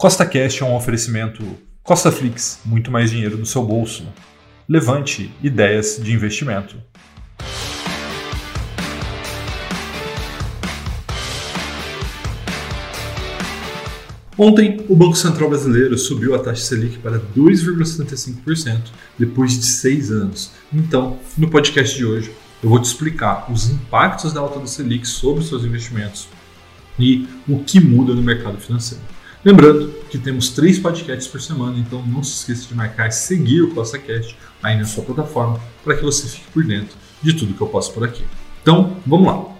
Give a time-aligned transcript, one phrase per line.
[0.00, 1.44] Costa Cash é um oferecimento
[1.82, 4.02] Costa Flix, muito mais dinheiro no seu bolso.
[4.66, 6.78] Levante ideias de investimento.
[14.38, 18.80] Ontem, o Banco Central Brasileiro subiu a taxa Selic para 2,75%
[19.18, 20.52] depois de seis anos.
[20.72, 25.06] Então, no podcast de hoje, eu vou te explicar os impactos da alta do Selic
[25.06, 26.26] sobre os seus investimentos
[26.98, 29.19] e o que muda no mercado financeiro.
[29.42, 33.62] Lembrando que temos três podcasts por semana, então não se esqueça de marcar e seguir
[33.62, 37.60] o CostaCast aí na sua plataforma para que você fique por dentro de tudo que
[37.60, 38.22] eu posto por aqui.
[38.60, 39.56] Então, vamos lá!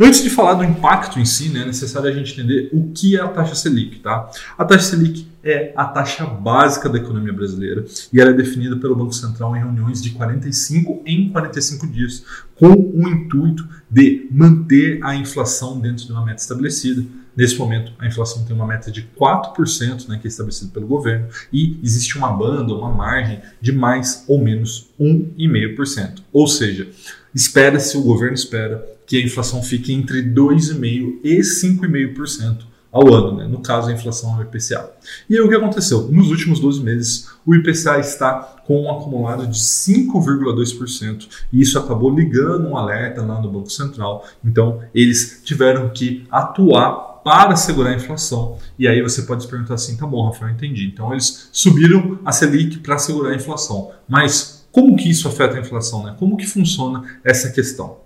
[0.00, 3.14] Antes de falar do impacto em si, né, é necessário a gente entender o que
[3.14, 3.98] é a taxa Selic.
[3.98, 4.30] Tá?
[4.56, 8.94] A taxa Selic é a taxa básica da economia brasileira e ela é definida pelo
[8.94, 15.16] Banco Central em reuniões de 45 em 45 dias, com o intuito de manter a
[15.16, 17.04] inflação dentro de uma meta estabelecida.
[17.34, 21.28] Nesse momento, a inflação tem uma meta de 4%, né, que é estabelecida pelo governo,
[21.50, 26.22] e existe uma banda, uma margem de mais ou menos 1,5%.
[26.30, 26.90] Ou seja,
[27.34, 33.46] espera-se, o governo espera, que a inflação fique entre 2,5% e 5,5% ao ano, né?
[33.48, 34.90] no caso a inflação é o IPCA.
[35.28, 36.08] E aí o que aconteceu?
[36.12, 38.34] Nos últimos 12 meses, o IPCA está
[38.66, 44.26] com um acumulado de 5,2%, e isso acabou ligando um alerta lá no Banco Central.
[44.44, 48.58] Então, eles tiveram que atuar para segurar a inflação.
[48.78, 50.86] E aí você pode se perguntar assim, tá bom, Rafael, entendi.
[50.86, 53.90] Então, eles subiram a Selic para segurar a inflação.
[54.08, 56.04] Mas como que isso afeta a inflação?
[56.04, 56.16] Né?
[56.18, 57.98] Como que funciona essa questão?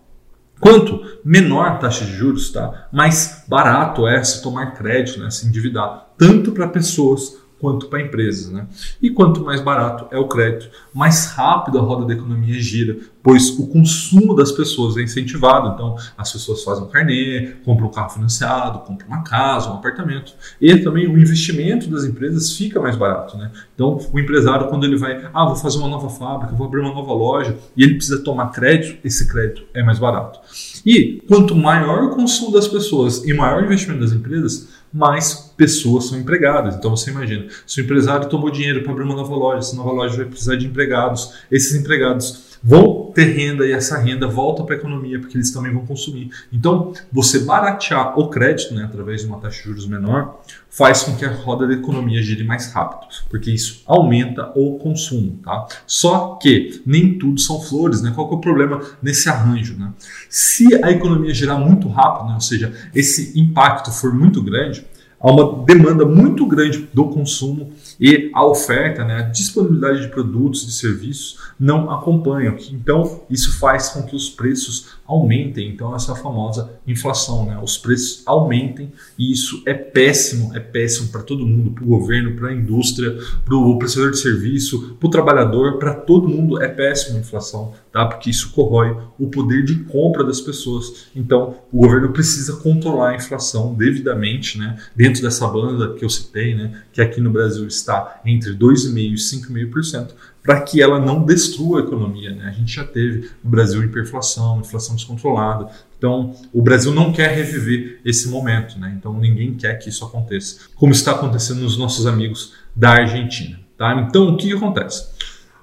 [0.61, 5.47] Quanto menor a taxa de juros, tá, mais barato é se tomar crédito, né, se
[5.47, 8.51] endividar, tanto para pessoas quanto para empresas.
[8.51, 8.67] Né?
[9.01, 13.59] E quanto mais barato é o crédito, mais rápido a roda da economia gira, pois
[13.59, 15.75] o consumo das pessoas é incentivado.
[15.75, 20.33] Então, as pessoas fazem um carnê, compram um carro financiado, compram uma casa, um apartamento.
[20.61, 23.37] E também o investimento das empresas fica mais barato.
[23.37, 23.51] Né?
[23.75, 26.95] Então, o empresário, quando ele vai, ah, vou fazer uma nova fábrica, vou abrir uma
[26.95, 30.39] nova loja, e ele precisa tomar crédito, esse crédito é mais barato.
[30.85, 36.07] E quanto maior o consumo das pessoas e maior o investimento das empresas, mais pessoas
[36.07, 36.75] são empregadas.
[36.75, 39.93] Então você imagina, se o empresário tomou dinheiro para abrir uma nova loja, essa nova
[39.93, 44.75] loja vai precisar de empregados, esses empregados vão ter renda e essa renda volta para
[44.75, 46.31] a economia porque eles também vão consumir.
[46.53, 51.17] Então, você baratear o crédito né, através de uma taxa de juros menor faz com
[51.17, 55.41] que a roda da economia gire mais rápido, porque isso aumenta o consumo.
[55.43, 55.67] Tá?
[55.87, 58.03] Só que nem tudo são flores.
[58.03, 58.13] Né?
[58.15, 59.75] Qual que é o problema nesse arranjo?
[59.79, 59.91] Né?
[60.29, 64.85] Se a economia girar muito rápido, né, ou seja, esse impacto for muito grande,
[65.21, 70.67] há uma demanda muito grande do consumo e a oferta, né, a disponibilidade de produtos
[70.69, 72.57] e serviços não acompanham.
[72.71, 75.71] Então, isso faz com que os preços aumentem.
[75.71, 81.23] Então, essa famosa inflação, né, os preços aumentem e isso é péssimo, é péssimo para
[81.23, 85.11] todo mundo, para o governo, para a indústria, para o prestador de serviço, para o
[85.11, 88.05] trabalhador, para todo mundo é péssimo a inflação, tá?
[88.07, 91.07] Porque isso corrói o poder de compra das pessoas.
[91.15, 96.55] Então, o governo precisa controlar a inflação devidamente, né, dentro dessa banda que eu citei,
[96.55, 100.11] né, que aqui no Brasil está entre 2,5% e 5,5%,
[100.43, 102.35] para que ela não destrua a economia.
[102.35, 102.49] Né?
[102.49, 105.71] A gente já teve no Brasil hiperinflação, inflação descontrolada.
[105.99, 108.79] Então, o Brasil não quer reviver esse momento.
[108.79, 108.95] Né?
[108.97, 113.59] Então, ninguém quer que isso aconteça, como está acontecendo nos nossos amigos da Argentina.
[113.77, 114.07] Tá?
[114.09, 115.16] Então, o que acontece?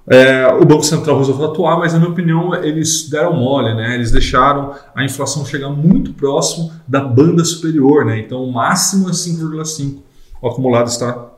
[0.10, 3.96] É, o Banco Central resolveu atuar, mas na minha opinião eles deram mole, né?
[3.96, 8.20] Eles deixaram a inflação chegar muito próximo da banda superior, né?
[8.20, 10.00] Então o máximo é 5,5.
[10.42, 11.33] O acumulado está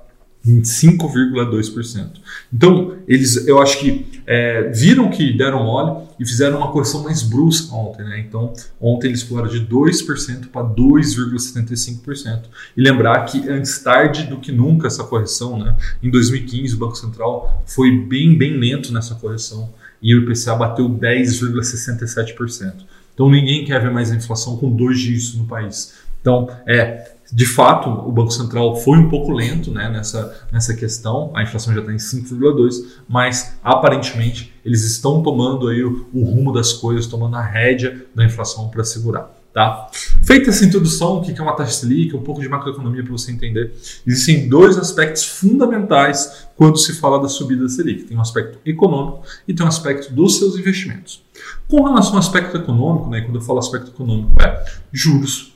[0.46, 2.20] em 5,2%.
[2.54, 7.24] Então, eles, eu acho que é, viram que deram mole e fizeram uma correção mais
[7.24, 8.04] brusca ontem.
[8.04, 8.20] Né?
[8.20, 12.44] Então, ontem eles pularam de 2% para 2,75%.
[12.78, 15.76] E lembrar que antes tarde do que nunca essa correção, né?
[16.04, 20.88] em 2015 o Banco Central foi bem, bem lento nessa correção e o IPCA bateu
[20.88, 22.74] 10,67%.
[23.16, 25.96] Então, ninguém quer ver mais a inflação com dois dígitos no país.
[26.22, 31.32] Então, é, de fato, o Banco Central foi um pouco lento né, nessa, nessa questão,
[31.34, 36.54] a inflação já está em 5,2, mas aparentemente eles estão tomando aí o, o, rumo
[36.54, 39.34] das coisas, tomando a rédea da inflação para segurar.
[39.54, 39.90] Tá?
[40.22, 43.32] Feita essa introdução, o que é uma taxa Selic, um pouco de macroeconomia para você
[43.32, 43.74] entender,
[44.06, 48.04] existem dois aspectos fundamentais quando se fala da subida da Selic.
[48.04, 51.24] Tem um aspecto econômico e tem um aspecto dos seus investimentos.
[51.70, 55.54] Com relação ao aspecto econômico, né, quando eu falo aspecto econômico, é juros,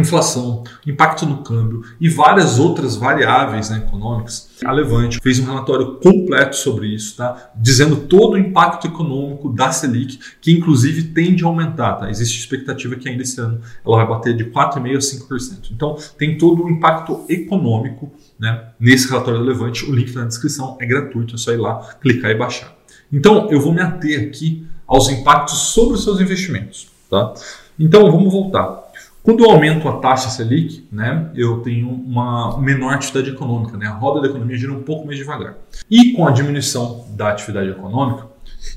[0.00, 4.50] inflação, impacto no câmbio e várias outras variáveis né, econômicas.
[4.64, 7.50] A Levante fez um relatório completo sobre isso, tá?
[7.56, 11.94] dizendo todo o impacto econômico da Selic, que inclusive tende a aumentar.
[11.94, 12.10] Tá?
[12.10, 15.70] Existe expectativa que ainda esse ano ela vai bater de 4,5% a 5%.
[15.72, 19.84] Então tem todo o impacto econômico né, nesse relatório da Levante.
[19.84, 22.76] O link está na descrição, é gratuito, é só ir lá, clicar e baixar.
[23.12, 26.88] Então eu vou me ater aqui aos impactos sobre os seus investimentos.
[27.10, 27.32] Tá?
[27.78, 28.87] Então vamos voltar.
[29.22, 33.92] Quando eu aumento a taxa Selic, né, eu tenho uma menor atividade econômica, né, a
[33.92, 35.54] roda da economia gira um pouco mais devagar.
[35.90, 38.26] E com a diminuição da atividade econômica,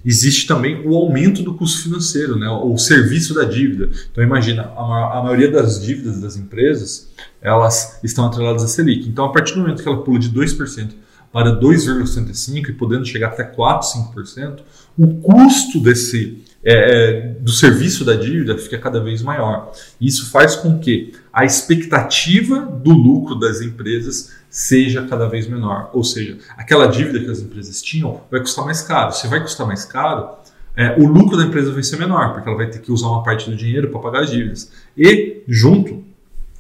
[0.03, 3.89] existe também o aumento do custo financeiro, né, o serviço da dívida.
[4.11, 7.09] Então imagina, a, a maioria das dívidas das empresas,
[7.41, 9.07] elas estão atreladas à Selic.
[9.07, 10.91] Então a partir do momento que ela pula de 2%
[11.31, 13.81] para 2,65% e podendo chegar até 4%,
[14.13, 14.59] 5%,
[14.97, 19.71] o custo desse é, é, do serviço da dívida fica cada vez maior.
[19.99, 25.89] Isso faz com que a expectativa do lucro das empresas seja cada vez menor.
[25.93, 29.11] Ou seja, aquela dívida que as empresas tinham vai custar mais caro.
[29.11, 30.29] Se vai custar mais caro,
[30.75, 33.23] é, o lucro da empresa vai ser menor, porque ela vai ter que usar uma
[33.23, 34.71] parte do dinheiro para pagar as dívidas.
[34.95, 36.03] E, junto,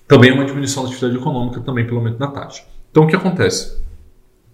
[0.07, 2.63] também uma diminuição da atividade econômica também pelo aumento da taxa.
[2.89, 3.79] Então, o que acontece?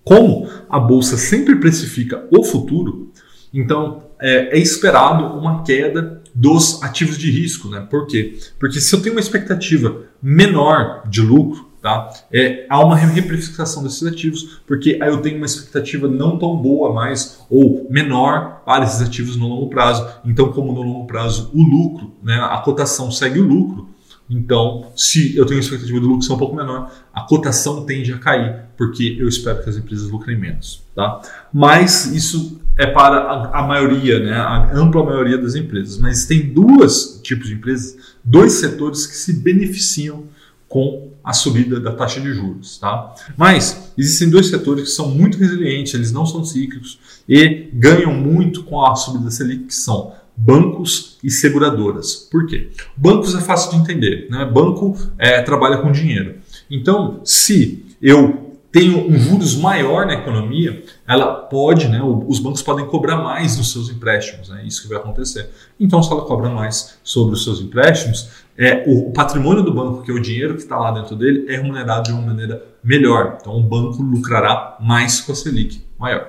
[0.04, 3.12] Como a bolsa sempre precifica o futuro,
[3.54, 7.86] então é, é, esperado uma queda dos ativos de risco, né?
[7.90, 8.38] Por quê?
[8.60, 12.10] Porque se eu tenho uma expectativa menor de lucro, tá?
[12.32, 16.94] É, há uma reprecificação desses ativos, porque aí eu tenho uma expectativa não tão boa
[16.94, 20.08] mais ou menor para esses ativos no longo prazo.
[20.26, 23.90] Então, como no longo prazo o lucro, né, a cotação segue o lucro,
[24.30, 28.66] então, se eu tenho expectativa de lucro um pouco menor, a cotação tende a cair,
[28.76, 30.84] porque eu espero que as empresas lucrem menos.
[30.94, 31.22] Tá?
[31.54, 35.98] Mas isso é para a, a maioria, né, a ampla maioria das empresas.
[35.98, 40.26] Mas tem dois tipos de empresas, dois setores que se beneficiam
[40.68, 42.78] com a subida da taxa de juros.
[42.78, 43.16] Tá?
[43.38, 48.64] Mas existem dois setores que são muito resilientes, eles não são cíclicos e ganham muito
[48.64, 52.16] com a subida da Selic, que são bancos e seguradoras.
[52.16, 52.70] Por quê?
[52.96, 54.28] Bancos é fácil de entender.
[54.30, 54.46] Né?
[54.46, 56.36] Banco é, trabalha com dinheiro.
[56.70, 62.86] Então, se eu tenho um juros maior na economia, ela pode, né, os bancos podem
[62.86, 65.50] cobrar mais nos seus empréstimos, né, isso que vai acontecer.
[65.80, 70.12] Então, se ela cobra mais sobre os seus empréstimos, é, o patrimônio do banco, que
[70.12, 73.38] é o dinheiro que está lá dentro dele, é remunerado de uma maneira melhor.
[73.42, 76.28] Então, o banco lucrará mais com a Selic maior.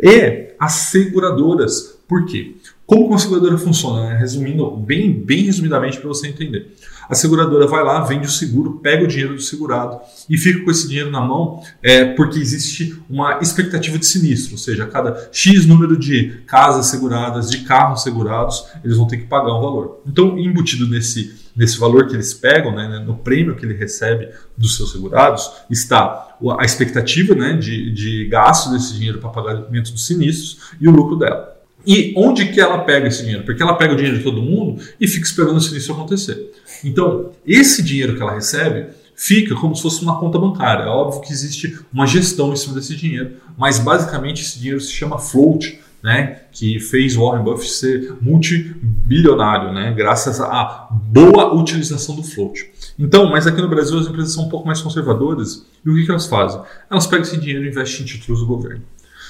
[0.00, 2.54] E as seguradoras, por quê?
[2.86, 4.10] Como a seguradora funciona?
[4.10, 4.18] Né?
[4.18, 6.74] Resumindo, bem, bem resumidamente para você entender.
[7.08, 10.70] A seguradora vai lá, vende o seguro, pega o dinheiro do segurado e fica com
[10.70, 15.28] esse dinheiro na mão é, porque existe uma expectativa de sinistro, ou seja, a cada
[15.32, 20.00] X número de casas seguradas, de carros segurados, eles vão ter que pagar um valor.
[20.06, 24.76] Então, embutido nesse, nesse valor que eles pegam, né, no prêmio que ele recebe dos
[24.76, 30.74] seus segurados, está a expectativa né, de, de gasto desse dinheiro para pagamento dos sinistros
[30.80, 31.53] e o lucro dela.
[31.86, 33.44] E onde que ela pega esse dinheiro?
[33.44, 36.52] Porque ela pega o dinheiro de todo mundo e fica esperando isso acontecer.
[36.82, 40.84] Então, esse dinheiro que ela recebe fica como se fosse uma conta bancária.
[40.84, 44.92] É óbvio que existe uma gestão em cima desse dinheiro, mas basicamente esse dinheiro se
[44.92, 52.22] chama float, né, que fez Warren Buffett ser multibilionário, né, graças à boa utilização do
[52.22, 52.70] float.
[52.98, 56.04] Então, mas aqui no Brasil as empresas são um pouco mais conservadoras e o que,
[56.04, 56.60] que elas fazem?
[56.90, 58.82] Elas pegam esse dinheiro e investem em títulos do governo.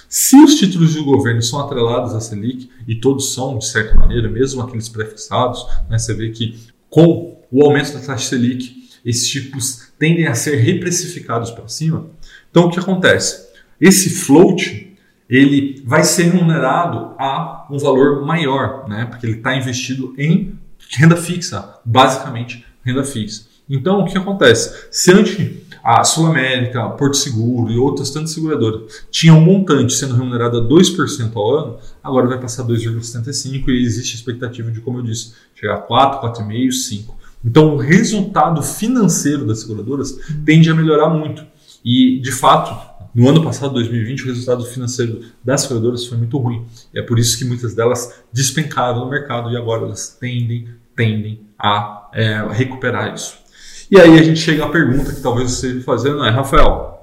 [0.09, 4.29] Se os títulos do governo são atrelados à Selic, e todos são, de certa maneira,
[4.29, 9.93] mesmo aqueles prefixados, né, você vê que com o aumento da taxa Selic, esses títulos
[9.99, 12.07] tendem a ser reprecificados para cima.
[12.51, 13.49] Então, o que acontece?
[13.81, 14.97] Esse float
[15.29, 19.07] ele vai ser remunerado a um valor maior, né?
[19.07, 20.59] porque ele está investido em
[20.91, 23.47] renda fixa, basicamente renda fixa.
[23.69, 24.89] Então, o que acontece?
[24.91, 25.37] Se antes
[25.85, 30.63] a Sul América, Porto Seguro e outras tantas seguradoras tinham um montante sendo remunerado a
[30.63, 35.35] 2% ao ano, agora vai passar 2,75% e existe a expectativa de, como eu disse,
[35.55, 37.05] chegar a 4, 4,5%, 5%.
[37.45, 41.45] Então o resultado financeiro das seguradoras tende a melhorar muito.
[41.85, 42.75] E, de fato,
[43.15, 46.65] no ano passado, 2020, o resultado financeiro das seguradoras foi muito ruim.
[46.95, 52.09] É por isso que muitas delas despencaram no mercado e agora elas tendem, tendem a
[52.15, 53.44] é, recuperar isso.
[53.91, 56.95] E aí a gente chega à pergunta que talvez você esteja fazendo, é, Rafael,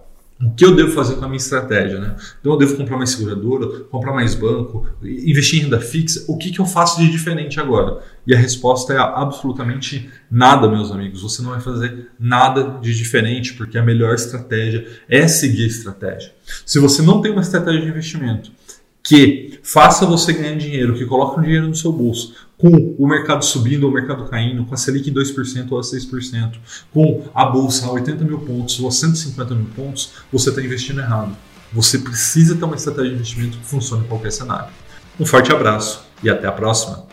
[0.43, 1.99] o que eu devo fazer com a minha estratégia?
[1.99, 2.15] Né?
[2.39, 6.25] Então eu devo comprar mais seguradora, comprar mais banco, investir em renda fixa?
[6.27, 7.99] O que, que eu faço de diferente agora?
[8.25, 11.21] E a resposta é absolutamente nada, meus amigos.
[11.21, 16.33] Você não vai fazer nada de diferente, porque a melhor estratégia é seguir a estratégia.
[16.65, 18.51] Se você não tem uma estratégia de investimento
[19.03, 23.43] que faça você ganhar dinheiro, que coloque um dinheiro no seu bolso, com o mercado
[23.43, 26.53] subindo ou o mercado caindo, com a Selic em 2% ou a 6%,
[26.93, 31.01] com a bolsa a 80 mil pontos ou a 150 mil pontos, você está investindo
[31.01, 31.35] errado.
[31.73, 34.71] Você precisa ter uma estratégia de investimento que funcione em qualquer cenário.
[35.19, 37.07] Um forte abraço e até a próxima!